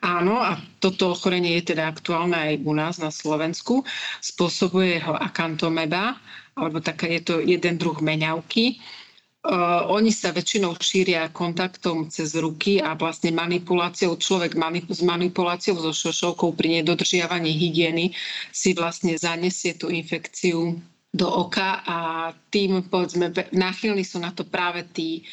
[0.00, 3.84] Áno, a toto ochorenie je teda aktuálne aj u nás na Slovensku.
[4.24, 6.16] Spôsobuje ho akantomeba,
[6.60, 8.76] alebo taká je to jeden druh meňavky.
[9.40, 15.80] Uh, oni sa väčšinou šíria kontaktom cez ruky a vlastne manipuláciou, človek manip- s manipuláciou
[15.80, 18.12] so šošovkou pri nedodržiavaní hygieny
[18.52, 20.76] si vlastne zanesie tú infekciu
[21.16, 21.98] do oka a
[22.52, 25.24] tým, povedzme, náchylní sú na to práve tí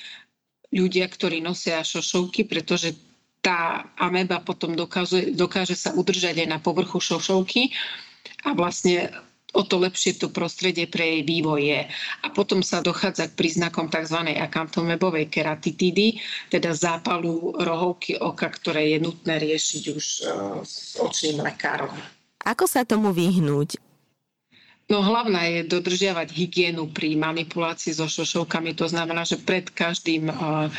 [0.72, 2.96] ľudia, ktorí nosia šošovky, pretože
[3.44, 7.72] tá ameba potom dokáže, dokáže sa udržať aj na povrchu šošovky
[8.44, 9.12] a vlastne
[9.58, 11.82] o to lepšie to prostredie pre jej vývoj je.
[12.22, 14.22] A potom sa dochádza k príznakom tzv.
[14.38, 16.22] akantomebovej keratitídy,
[16.54, 21.92] teda zápalu rohovky oka, ktoré je nutné riešiť už uh, s očným lekárom.
[22.46, 23.82] Ako sa tomu vyhnúť?
[24.88, 28.72] No hlavná je dodržiavať hygienu pri manipulácii so šošovkami.
[28.80, 30.72] To znamená, že pred každým uh,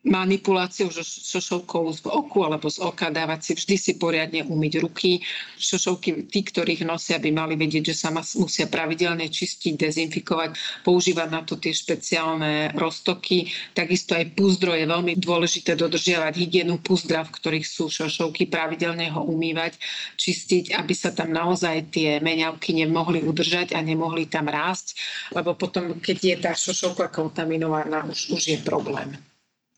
[0.00, 5.20] manipuláciou šošovkou z oku alebo z oka, dávať si vždy si poriadne umyť ruky.
[5.60, 10.56] Šošovky, tí, ktorých nosia, by mali vedieť, že sa musia pravidelne čistiť, dezinfikovať,
[10.88, 13.52] používať na to tie špeciálne roztoky.
[13.76, 19.20] Takisto aj púzdro je veľmi dôležité dodržiavať hygienu púzdra, v ktorých sú šošovky, pravidelne ho
[19.28, 19.76] umývať,
[20.16, 24.96] čistiť, aby sa tam naozaj tie meňavky nemohli udržať a nemohli tam rásť,
[25.36, 29.29] lebo potom, keď je tá šošovka kontaminovaná, už, už je problém.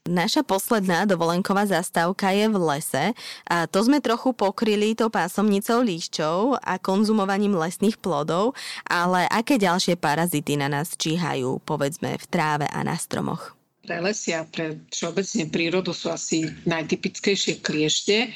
[0.03, 3.05] Naša posledná dovolenková zastávka je v lese
[3.47, 9.95] a to sme trochu pokryli tou pásomnicou líšťov a konzumovaním lesných plodov, ale aké ďalšie
[9.95, 13.55] parazity na nás číhajú, povedzme, v tráve a na stromoch?
[13.87, 18.35] Pre lesia, pre všeobecne prírodu sú asi najtypickejšie kliešte,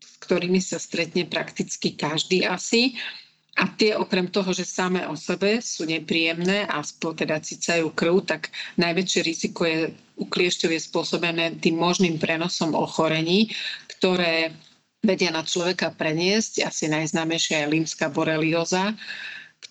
[0.00, 2.96] s ktorými sa stretne prakticky každý asi.
[3.54, 8.50] A tie okrem toho, že samé o sebe sú nepríjemné a teda cicajú krv, tak
[8.74, 13.54] najväčšie riziko je, u kliešťov je spôsobené tým možným prenosom ochorení,
[13.86, 14.50] ktoré
[15.06, 16.66] vedia na človeka preniesť.
[16.66, 18.90] Asi najznámejšia je limská borelioza,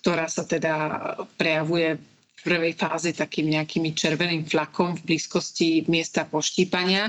[0.00, 0.74] ktorá sa teda
[1.36, 2.00] prejavuje
[2.44, 7.08] prvej fáze takým nejakým červeným flakom v blízkosti miesta poštípania.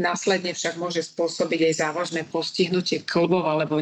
[0.00, 3.78] Následne však môže spôsobiť aj závažné postihnutie klbov alebo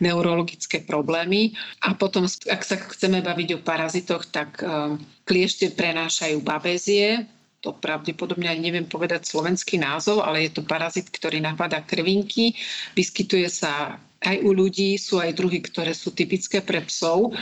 [0.00, 1.52] neurologické problémy.
[1.84, 4.96] A potom, ak sa chceme baviť o parazitoch, tak e,
[5.28, 7.28] kliešte prenášajú babézie,
[7.64, 12.52] to pravdepodobne aj neviem povedať slovenský názov, ale je to parazit, ktorý napadá krvinky,
[12.92, 17.32] vyskytuje sa aj u ľudí, sú aj druhy, ktoré sú typické pre psov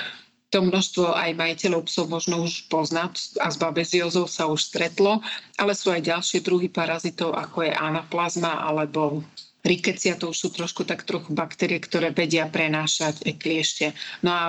[0.53, 3.09] to množstvo aj majiteľov psov možno už pozná
[3.41, 5.25] a s babeziozou sa už stretlo,
[5.57, 9.25] ale sú aj ďalšie druhy parazitov, ako je anaplazma alebo
[9.65, 13.97] rikecia, to už sú trošku tak trochu baktérie, ktoré vedia prenášať kliešte.
[14.21, 14.45] No a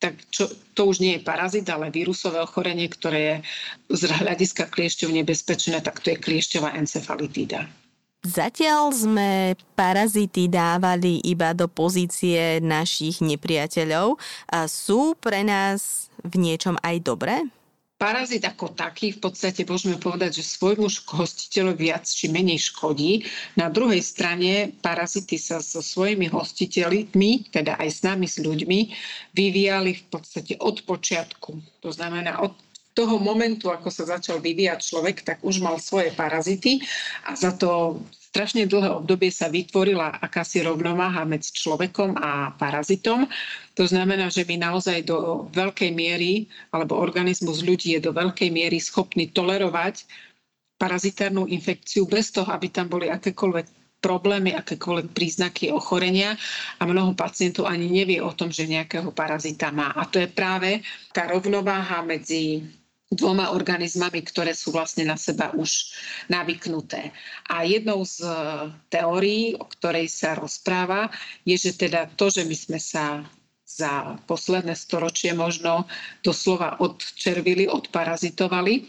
[0.00, 3.36] tak čo, to už nie je parazit, ale vírusové ochorenie, ktoré je
[3.92, 7.70] z hľadiska kliešťov nebezpečné, tak to je kliešťová encefalitída.
[8.22, 14.14] Zatiaľ sme parazity dávali iba do pozície našich nepriateľov.
[14.46, 17.42] A sú pre nás v niečom aj dobré?
[17.98, 23.26] Parazit ako taký v podstate môžeme povedať, že svojmu hostiteľovi viac či menej škodí.
[23.58, 28.80] Na druhej strane parazity sa so svojimi hostiteľmi, teda aj s nami, s ľuďmi,
[29.34, 31.58] vyvíjali v podstate od počiatku.
[31.82, 32.54] To znamená od
[32.92, 36.84] toho momentu, ako sa začal vyvíjať človek, tak už mal svoje parazity
[37.24, 38.00] a za to
[38.32, 43.28] strašne dlhé obdobie sa vytvorila akási rovnováha medzi človekom a parazitom.
[43.76, 48.80] To znamená, že my naozaj do veľkej miery, alebo organizmus ľudí je do veľkej miery
[48.80, 50.08] schopný tolerovať
[50.80, 56.34] parazitárnu infekciu bez toho, aby tam boli akékoľvek problémy, akékoľvek príznaky ochorenia
[56.80, 59.94] a mnoho pacientov ani nevie o tom, že nejakého parazita má.
[59.94, 60.82] A to je práve
[61.14, 62.66] tá rovnováha medzi
[63.12, 65.92] dvoma organizmami, ktoré sú vlastne na seba už
[66.32, 67.12] navyknuté.
[67.52, 68.32] A jednou z e,
[68.88, 71.12] teórií, o ktorej sa rozpráva,
[71.44, 73.24] je, že teda to, že my sme sa
[73.72, 75.88] za posledné storočie možno
[76.20, 78.84] doslova odčervili, odparazitovali,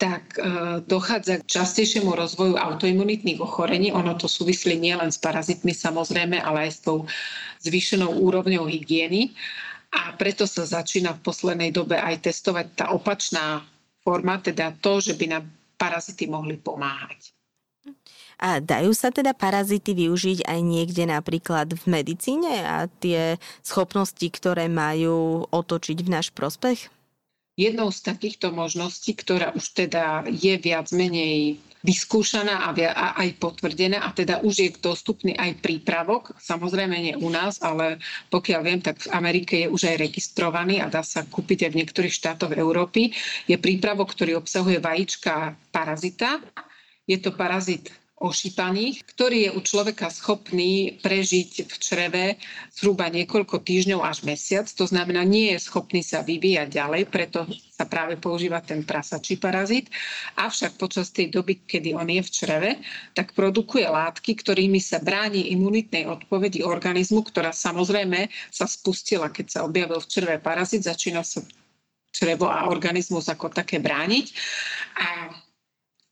[0.00, 0.40] tak e,
[0.88, 3.92] dochádza k častejšiemu rozvoju autoimunitných ochorení.
[3.92, 7.04] Ono to súvislí nielen s parazitmi samozrejme, ale aj s tou
[7.60, 9.36] zvýšenou úrovňou hygieny.
[9.90, 13.66] A preto sa začína v poslednej dobe aj testovať tá opačná
[14.06, 17.34] forma, teda to, že by nám parazity mohli pomáhať.
[18.40, 24.64] A dajú sa teda parazity využiť aj niekde napríklad v medicíne a tie schopnosti, ktoré
[24.68, 26.88] majú otočiť v náš prospech?
[27.60, 32.72] Jednou z takýchto možností, ktorá už teda je viac menej vyskúšaná a,
[33.24, 38.60] aj potvrdená a teda už je dostupný aj prípravok, samozrejme nie u nás, ale pokiaľ
[38.60, 42.14] viem, tak v Amerike je už aj registrovaný a dá sa kúpiť aj v niektorých
[42.14, 43.12] štátoch Európy.
[43.48, 46.40] Je prípravok, ktorý obsahuje vajíčka parazita.
[47.08, 52.24] Je to parazit ošípaných, ktorý je u človeka schopný prežiť v čreve
[52.68, 54.68] zhruba niekoľko týždňov až mesiac.
[54.76, 59.88] To znamená, nie je schopný sa vyvíjať ďalej, preto sa práve používa ten prasačí parazit.
[60.36, 62.70] Avšak počas tej doby, kedy on je v čreve,
[63.16, 69.60] tak produkuje látky, ktorými sa bráni imunitnej odpovedi organizmu, ktorá samozrejme sa spustila, keď sa
[69.64, 71.40] objavil v čreve parazit, začína sa
[72.12, 74.26] črevo a organizmus ako také brániť.
[75.00, 75.08] A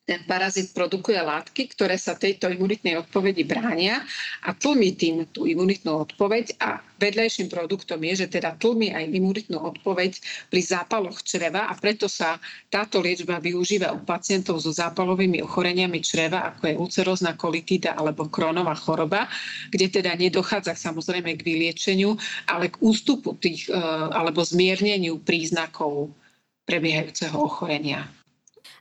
[0.09, 4.01] ten parazit produkuje látky, ktoré sa tejto imunitnej odpovedi bránia
[4.41, 9.61] a tlmi tým tú imunitnú odpoveď a vedľajším produktom je, že teda tlmi aj imunitnú
[9.61, 10.17] odpoveď
[10.49, 12.41] pri zápaloch čreva a preto sa
[12.73, 18.73] táto liečba využíva u pacientov so zápalovými ochoreniami čreva, ako je ulcerózna kolitida alebo krónová
[18.81, 19.29] choroba,
[19.69, 22.17] kde teda nedochádza samozrejme k vyliečeniu,
[22.49, 23.77] ale k ústupu tých e,
[24.17, 26.17] alebo zmierneniu príznakov
[26.65, 28.09] prebiehajúceho ochorenia.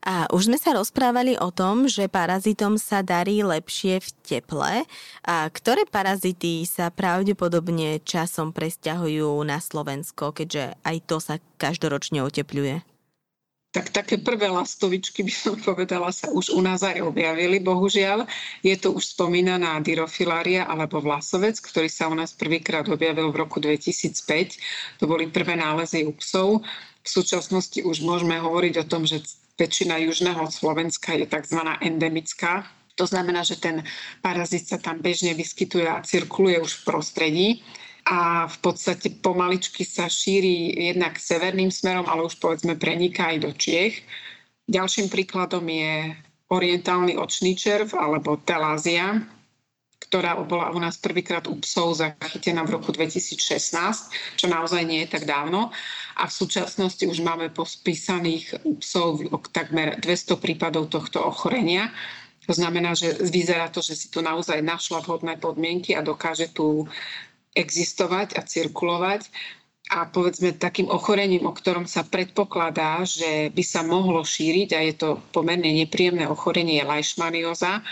[0.06, 4.74] A už sme sa rozprávali o tom, že parazitom sa darí lepšie v teple.
[5.26, 12.98] A ktoré parazity sa pravdepodobne časom presťahujú na Slovensko, keďže aj to sa každoročne otepľuje?
[13.78, 18.26] tak také prvé lastovičky, by som povedala, sa už u nás aj objavili, bohužiaľ.
[18.66, 23.62] Je to už spomínaná dyrofilária alebo vlasovec, ktorý sa u nás prvýkrát objavil v roku
[23.62, 24.98] 2005.
[24.98, 26.66] To boli prvé nálezy u psov.
[27.08, 29.24] V súčasnosti už môžeme hovoriť o tom, že
[29.56, 31.64] väčšina južného Slovenska je tzv.
[31.80, 32.68] endemická.
[33.00, 33.88] To znamená, že ten
[34.20, 37.48] parazit sa tam bežne vyskytuje a cirkuluje už v prostredí
[38.08, 43.52] a v podstate pomaličky sa šíri jednak severným smerom, ale už povedzme preniká aj do
[43.56, 44.04] Čiech.
[44.68, 46.12] Ďalším príkladom je
[46.52, 49.24] orientálny očný červ alebo telázia,
[50.08, 55.12] ktorá bola u nás prvýkrát u psov zachytená v roku 2016, čo naozaj nie je
[55.12, 55.76] tak dávno.
[56.16, 59.20] A v súčasnosti už máme pospísaných u psov
[59.52, 61.92] takmer 200 prípadov tohto ochorenia.
[62.48, 66.88] To znamená, že vyzerá to, že si tu naozaj našla vhodné podmienky a dokáže tu
[67.52, 69.28] existovať a cirkulovať.
[69.88, 74.94] A povedzme takým ochorením, o ktorom sa predpokladá, že by sa mohlo šíriť a je
[74.96, 77.84] to pomerne nepríjemné ochorenie, Leishmanioza,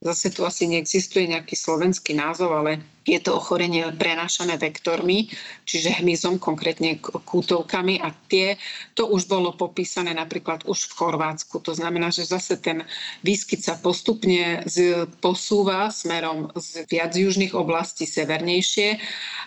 [0.00, 5.28] Zase tu asi neexistuje nejaký slovenský názov, ale je to ochorenie prenášané vektormi,
[5.68, 8.56] čiže hmyzom, konkrétne kútovkami a tie,
[8.96, 11.60] to už bolo popísané napríklad už v Chorvátsku.
[11.60, 12.88] To znamená, že zase ten
[13.20, 18.96] výskyt sa postupne z, posúva smerom z viac južných oblastí severnejšie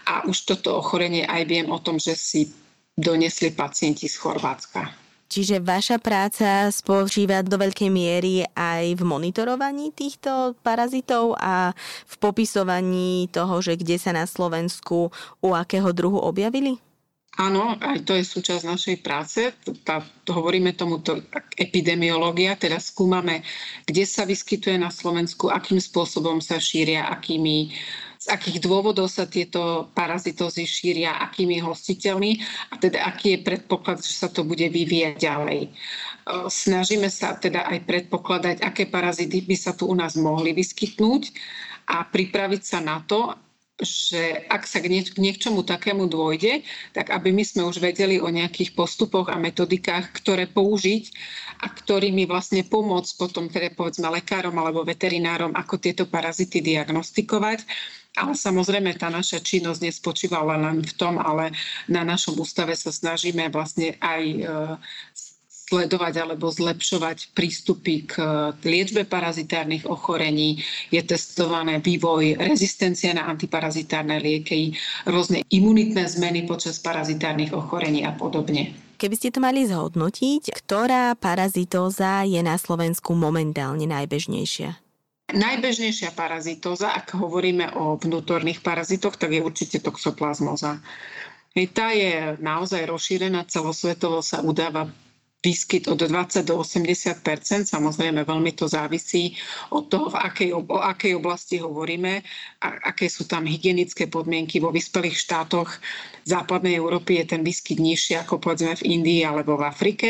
[0.05, 2.53] a už toto ochorenie aj viem o tom, že si
[2.93, 5.02] donesli pacienti z Chorvátska.
[5.33, 11.73] Čiže vaša práca spočíva do veľkej miery aj v monitorovaní týchto parazitov a
[12.05, 15.09] v popisovaní toho, že kde sa na Slovensku
[15.41, 16.77] u akého druhu objavili?
[17.33, 19.49] Áno, aj to je súčasť našej práce.
[19.81, 21.17] Tá, to hovoríme tomuto
[21.57, 23.41] epidemiológia, teda skúmame,
[23.89, 27.73] kde sa vyskytuje na Slovensku, akým spôsobom sa šíria, akými
[28.23, 32.39] z akých dôvodov sa tieto parazitózy šíria, akými hostiteľmi
[32.71, 35.67] a teda aký je predpoklad, že sa to bude vyvíjať ďalej.
[36.47, 41.35] Snažíme sa teda aj predpokladať, aké parazity by sa tu u nás mohli vyskytnúť
[41.91, 43.35] a pripraviť sa na to,
[43.83, 46.63] že ak sa k, nieč- k niečomu takému dôjde,
[46.95, 51.11] tak aby my sme už vedeli o nejakých postupoch a metodikách, ktoré použiť
[51.59, 57.67] a ktorými vlastne pomôcť potom teda povedzme lekárom alebo veterinárom, ako tieto parazity diagnostikovať
[58.13, 61.53] ale samozrejme tá naša činnosť nespočívala len v tom, ale
[61.89, 64.41] na našom ústave sa snažíme vlastne aj e,
[65.73, 68.13] sledovať alebo zlepšovať prístupy k
[68.61, 70.61] liečbe parazitárnych ochorení.
[70.93, 74.77] Je testované vývoj rezistencie na antiparazitárne lieky,
[75.09, 78.77] rôzne imunitné zmeny počas parazitárnych ochorení a podobne.
[79.01, 84.79] Keby ste to mali zhodnotiť, ktorá parazitóza je na Slovensku momentálne najbežnejšia?
[85.31, 90.83] Najbežnejšia parazitóza, ak hovoríme o vnútorných parazitoch, tak je určite toxoplazmoza.
[91.71, 94.89] Tá je naozaj rozšírená, celosvetovo sa udáva
[95.43, 97.19] výskyt od 20 do 80%
[97.67, 99.35] Samozrejme, veľmi to závisí
[99.75, 102.23] od toho, v akej, o akej oblasti hovoríme
[102.63, 104.63] a aké sú tam hygienické podmienky.
[104.63, 105.67] Vo vyspelých štátoch
[106.23, 110.09] západnej Európy je ten výskyt nižší ako povedzme v Indii alebo v Afrike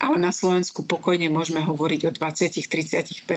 [0.00, 3.28] ale na Slovensku pokojne môžeme hovoriť o 20-30%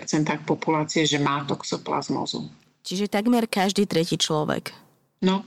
[0.48, 2.48] populácie, že má toxoplazmózu.
[2.88, 4.72] Čiže takmer každý tretí človek.
[5.20, 5.44] No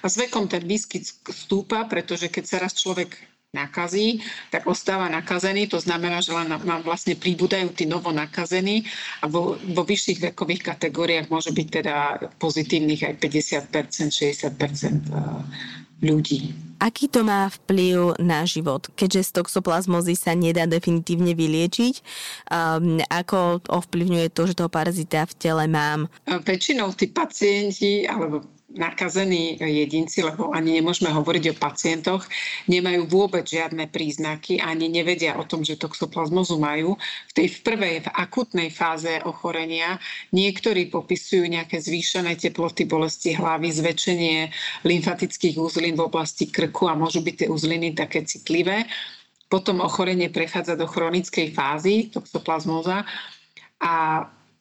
[0.00, 3.12] a s vekom ten výskyt stúpa, pretože keď sa raz človek
[3.54, 4.18] nakazí,
[4.50, 5.70] tak ostáva nakazený.
[5.70, 8.82] To znamená, že len nám vlastne pribúdajú tí novo nakazení
[9.22, 11.96] a vo, vo vyšších vekových kategóriách môže byť teda
[12.42, 16.52] pozitívnych aj 50%, 60% ľudí.
[16.84, 18.92] Aký to má vplyv na život?
[18.92, 21.94] Keďže z toxoplazmozy sa nedá definitívne vyliečiť,
[22.52, 26.12] um, ako ovplyvňuje to, že toho parazita v tele mám?
[26.28, 28.44] Väčšinou tí pacienti, alebo
[28.74, 32.26] nakazení jedinci, lebo ani nemôžeme hovoriť o pacientoch,
[32.66, 36.98] nemajú vôbec žiadne príznaky, ani nevedia o tom, že toxoplazmozu majú.
[37.30, 40.02] V tej v prvej, v akutnej fáze ochorenia
[40.34, 44.38] niektorí popisujú nejaké zvýšené teploty, bolesti hlavy, zväčšenie
[44.82, 48.90] lymfatických uzlín v oblasti krku a môžu byť tie uzliny také citlivé.
[49.46, 53.06] Potom ochorenie prechádza do chronickej fázy toxoplazmoza
[53.78, 53.94] a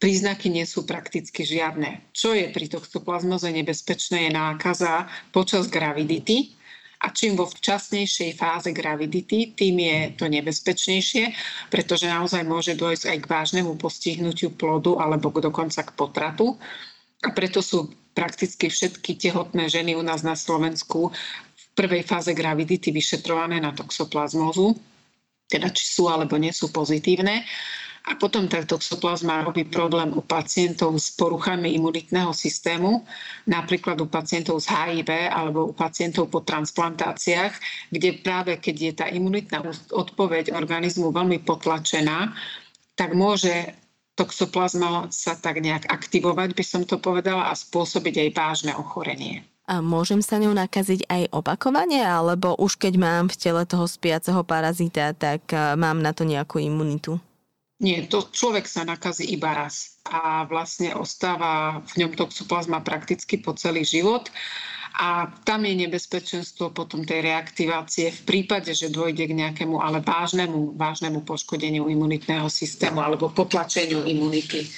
[0.03, 2.03] príznaky nie sú prakticky žiadne.
[2.11, 6.59] Čo je pri toxoplazmoze nebezpečné je nákaza počas gravidity,
[7.03, 11.35] a čím vo včasnejšej fáze gravidity, tým je to nebezpečnejšie,
[11.67, 16.55] pretože naozaj môže dôjsť aj k vážnemu postihnutiu plodu alebo dokonca k potratu.
[17.27, 22.95] A preto sú prakticky všetky tehotné ženy u nás na Slovensku v prvej fáze gravidity
[22.95, 24.79] vyšetrované na toxoplazmozu,
[25.51, 27.43] teda či sú alebo nie sú pozitívne.
[28.03, 33.07] A potom tá toxoplazma robí problém u pacientov s poruchami imunitného systému,
[33.47, 37.55] napríklad u pacientov s HIV alebo u pacientov po transplantáciách,
[37.95, 39.63] kde práve keď je tá imunitná
[39.95, 42.35] odpoveď organizmu veľmi potlačená,
[42.99, 43.71] tak môže
[44.19, 49.47] toxoplazma sa tak nejak aktivovať, by som to povedala, a spôsobiť aj vážne ochorenie.
[49.63, 54.43] A môžem sa ňou nakaziť aj opakovane, alebo už keď mám v tele toho spiaceho
[54.43, 55.47] parazita, tak
[55.79, 57.15] mám na to nejakú imunitu?
[57.81, 63.57] Nie, to človek sa nakazí iba raz a vlastne ostáva v ňom toxoplazma prakticky po
[63.57, 64.29] celý život
[64.93, 70.77] a tam je nebezpečenstvo potom tej reaktivácie v prípade, že dôjde k nejakému ale vážnemu,
[70.77, 74.69] vážnemu poškodeniu imunitného systému alebo potlačeniu imunity.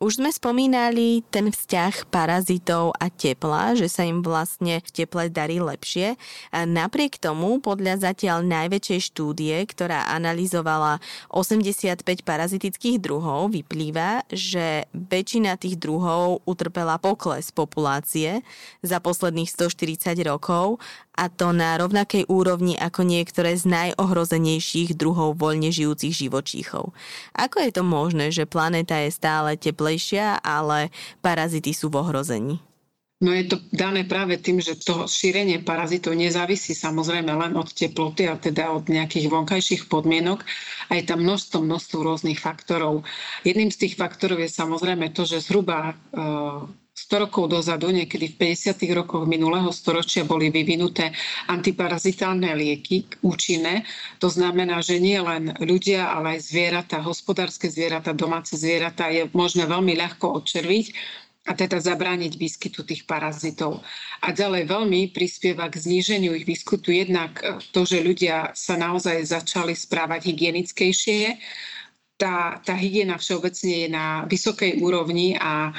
[0.00, 5.60] Už sme spomínali ten vzťah parazitov a tepla, že sa im vlastne v teple darí
[5.60, 6.16] lepšie.
[6.56, 15.76] Napriek tomu, podľa zatiaľ najväčšej štúdie, ktorá analyzovala 85 parazitických druhov, vyplýva, že väčšina tých
[15.76, 18.40] druhov utrpela pokles populácie
[18.80, 20.80] za posledných 140 rokov
[21.20, 26.96] a to na rovnakej úrovni ako niektoré z najohrozenejších druhov voľne žijúcich živočíchov.
[27.36, 30.88] Ako je to možné, že planéta je stále teplejšia, ale
[31.20, 32.56] parazity sú v ohrození?
[33.20, 38.24] No je to dané práve tým, že to šírenie parazitov nezávisí samozrejme len od teploty
[38.24, 40.40] a teda od nejakých vonkajších podmienok.
[40.88, 43.04] A je tam množstvo, množstvo rôznych faktorov.
[43.44, 45.92] Jedným z tých faktorov je samozrejme to, že zhruba
[47.00, 48.76] 100 rokov dozadu, niekedy v 50.
[48.92, 51.16] rokoch minulého storočia boli vyvinuté
[51.48, 53.88] antiparazitálne lieky účinné.
[54.20, 59.64] To znamená, že nie len ľudia, ale aj zvieratá, hospodárske zvieratá, domáce zvieratá je možné
[59.64, 60.86] veľmi ľahko odčerviť
[61.48, 63.80] a teda zabrániť výskytu tých parazitov.
[64.20, 67.40] A ďalej veľmi prispieva k zníženiu ich výskytu jednak
[67.72, 71.40] to, že ľudia sa naozaj začali správať hygienickejšie.
[72.20, 75.72] Tá, tá hygiena všeobecne je na vysokej úrovni a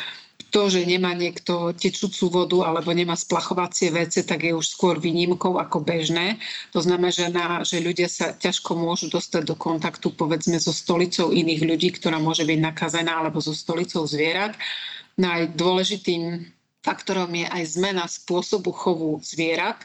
[0.52, 5.56] to, že nemá niekto tečúcu vodu alebo nemá splachovacie vece, tak je už skôr výnimkou
[5.56, 6.38] ako bežné.
[6.76, 11.89] To znamená, že, ľudia sa ťažko môžu dostať do kontaktu povedzme so stolicou iných ľudí,
[11.95, 14.60] ktorá môže byť nakazená alebo so stolicou zvierat.
[15.16, 16.52] No aj dôležitým
[16.84, 19.80] faktorom je aj zmena spôsobu chovu zvierat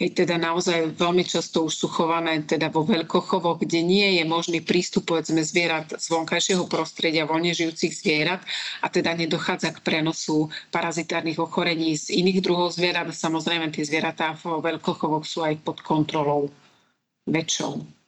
[0.00, 4.64] Hej, teda naozaj veľmi často už sú chované teda vo veľkochovoch, kde nie je možný
[4.64, 8.40] prístup povedzme zvierat z vonkajšieho prostredia voľne žijúcich zvierat
[8.80, 13.12] a teda nedochádza k prenosu parazitárnych ochorení z iných druhov zvierat.
[13.12, 16.48] Samozrejme tie zvieratá vo veľkochovoch sú aj pod kontrolou
[17.28, 17.99] väčšou.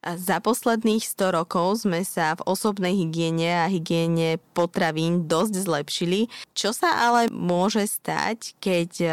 [0.00, 6.32] Za posledných 100 rokov sme sa v osobnej hygiene a hygiene potravín dosť zlepšili.
[6.56, 9.08] Čo sa ale môže stať, keď e,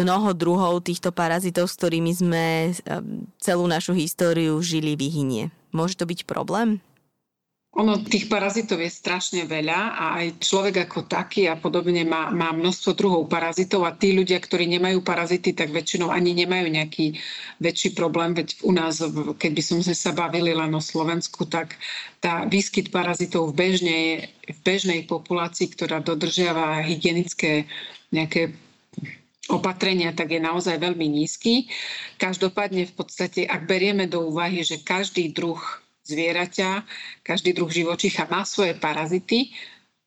[0.00, 2.70] mnoho druhov týchto parazitov, s ktorými sme e,
[3.36, 5.52] celú našu históriu žili, vyhynie?
[5.76, 6.80] Môže to byť problém?
[7.78, 12.50] Ono tých parazitov je strašne veľa a aj človek ako taký a podobne má, má
[12.50, 17.14] množstvo druhov parazitov a tí ľudia, ktorí nemajú parazity, tak väčšinou ani nemajú nejaký
[17.62, 18.34] väčší problém.
[18.34, 18.98] Veď u nás,
[19.38, 21.78] keď by sme sa bavili len o Slovensku, tak
[22.18, 27.70] tá výskyt parazitov v, bežnej, v bežnej populácii, ktorá dodržiava hygienické
[28.10, 28.58] nejaké
[29.54, 31.70] opatrenia, tak je naozaj veľmi nízky.
[32.18, 35.62] Každopádne v podstate, ak berieme do úvahy, že každý druh
[36.08, 36.82] zvieraťa,
[37.20, 39.52] každý druh živočícha má svoje parazity,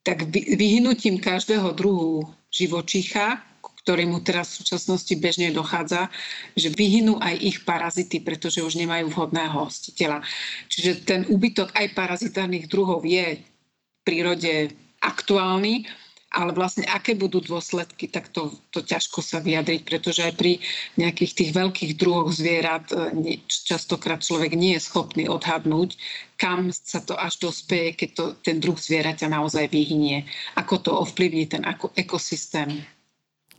[0.01, 3.37] tak vyhnutím každého druhu živočícha,
[3.81, 6.09] ktorý mu teraz v súčasnosti bežne dochádza,
[6.53, 10.21] že vyhynú aj ich parazity, pretože už nemajú vhodného hostiteľa.
[10.69, 15.89] Čiže ten úbytok aj parazitárnych druhov je v prírode aktuálny
[16.31, 20.63] ale vlastne aké budú dôsledky, tak to, to ťažko sa vyjadriť, pretože aj pri
[20.95, 25.99] nejakých tých veľkých druhoch zvierat e, častokrát človek nie je schopný odhadnúť,
[26.39, 30.23] kam sa to až dospeje, keď to, ten druh zvieraťa naozaj vyhynie,
[30.55, 31.67] ako to ovplyvní ten
[31.99, 32.79] ekosystém.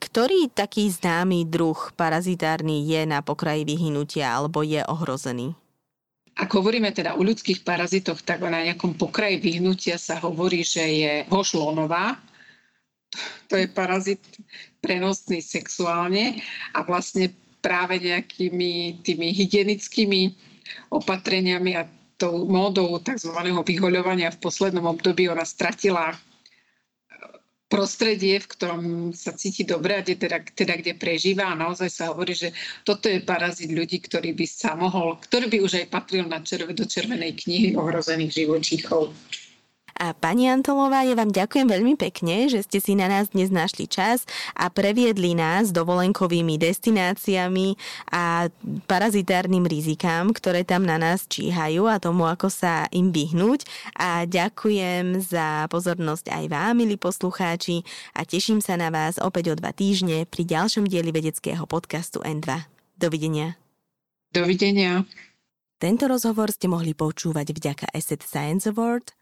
[0.02, 5.54] Ktorý taký známy druh parazitárny je na pokraji vyhnutia alebo je ohrozený?
[6.32, 11.12] Ak hovoríme teda o ľudských parazitoch, tak na nejakom pokraji vyhnutia sa hovorí, že je
[11.28, 12.16] hošlonová,
[13.48, 14.22] to je parazit
[14.80, 16.40] prenosný sexuálne
[16.72, 17.30] a vlastne
[17.62, 20.34] práve nejakými tými hygienickými
[20.90, 21.86] opatreniami a
[22.18, 23.34] tou módou tzv.
[23.66, 26.14] vyhoľovania v poslednom období ona stratila
[27.72, 28.82] prostredie, v ktorom
[29.16, 32.52] sa cíti dobre a teda, teda kde prežíva a naozaj sa hovorí, že
[32.84, 36.76] toto je parazit ľudí, ktorý by sa mohol, ktorý by už aj patril na červe,
[36.76, 39.16] do červenej knihy ohrozených živočíchov.
[40.00, 43.84] A pani Antolová, ja vám ďakujem veľmi pekne, že ste si na nás dnes našli
[43.84, 44.24] čas
[44.56, 47.76] a previedli nás dovolenkovými destináciami
[48.08, 48.48] a
[48.88, 53.68] parazitárnym rizikám, ktoré tam na nás číhajú a tomu, ako sa im vyhnúť.
[54.00, 57.84] A ďakujem za pozornosť aj vám, milí poslucháči,
[58.16, 62.64] a teším sa na vás opäť o dva týždne pri ďalšom dieli vedeckého podcastu N2.
[62.96, 63.60] Dovidenia.
[64.32, 65.04] Dovidenia.
[65.76, 69.12] Tento rozhovor ste mohli počúvať vďaka Asset Science Award–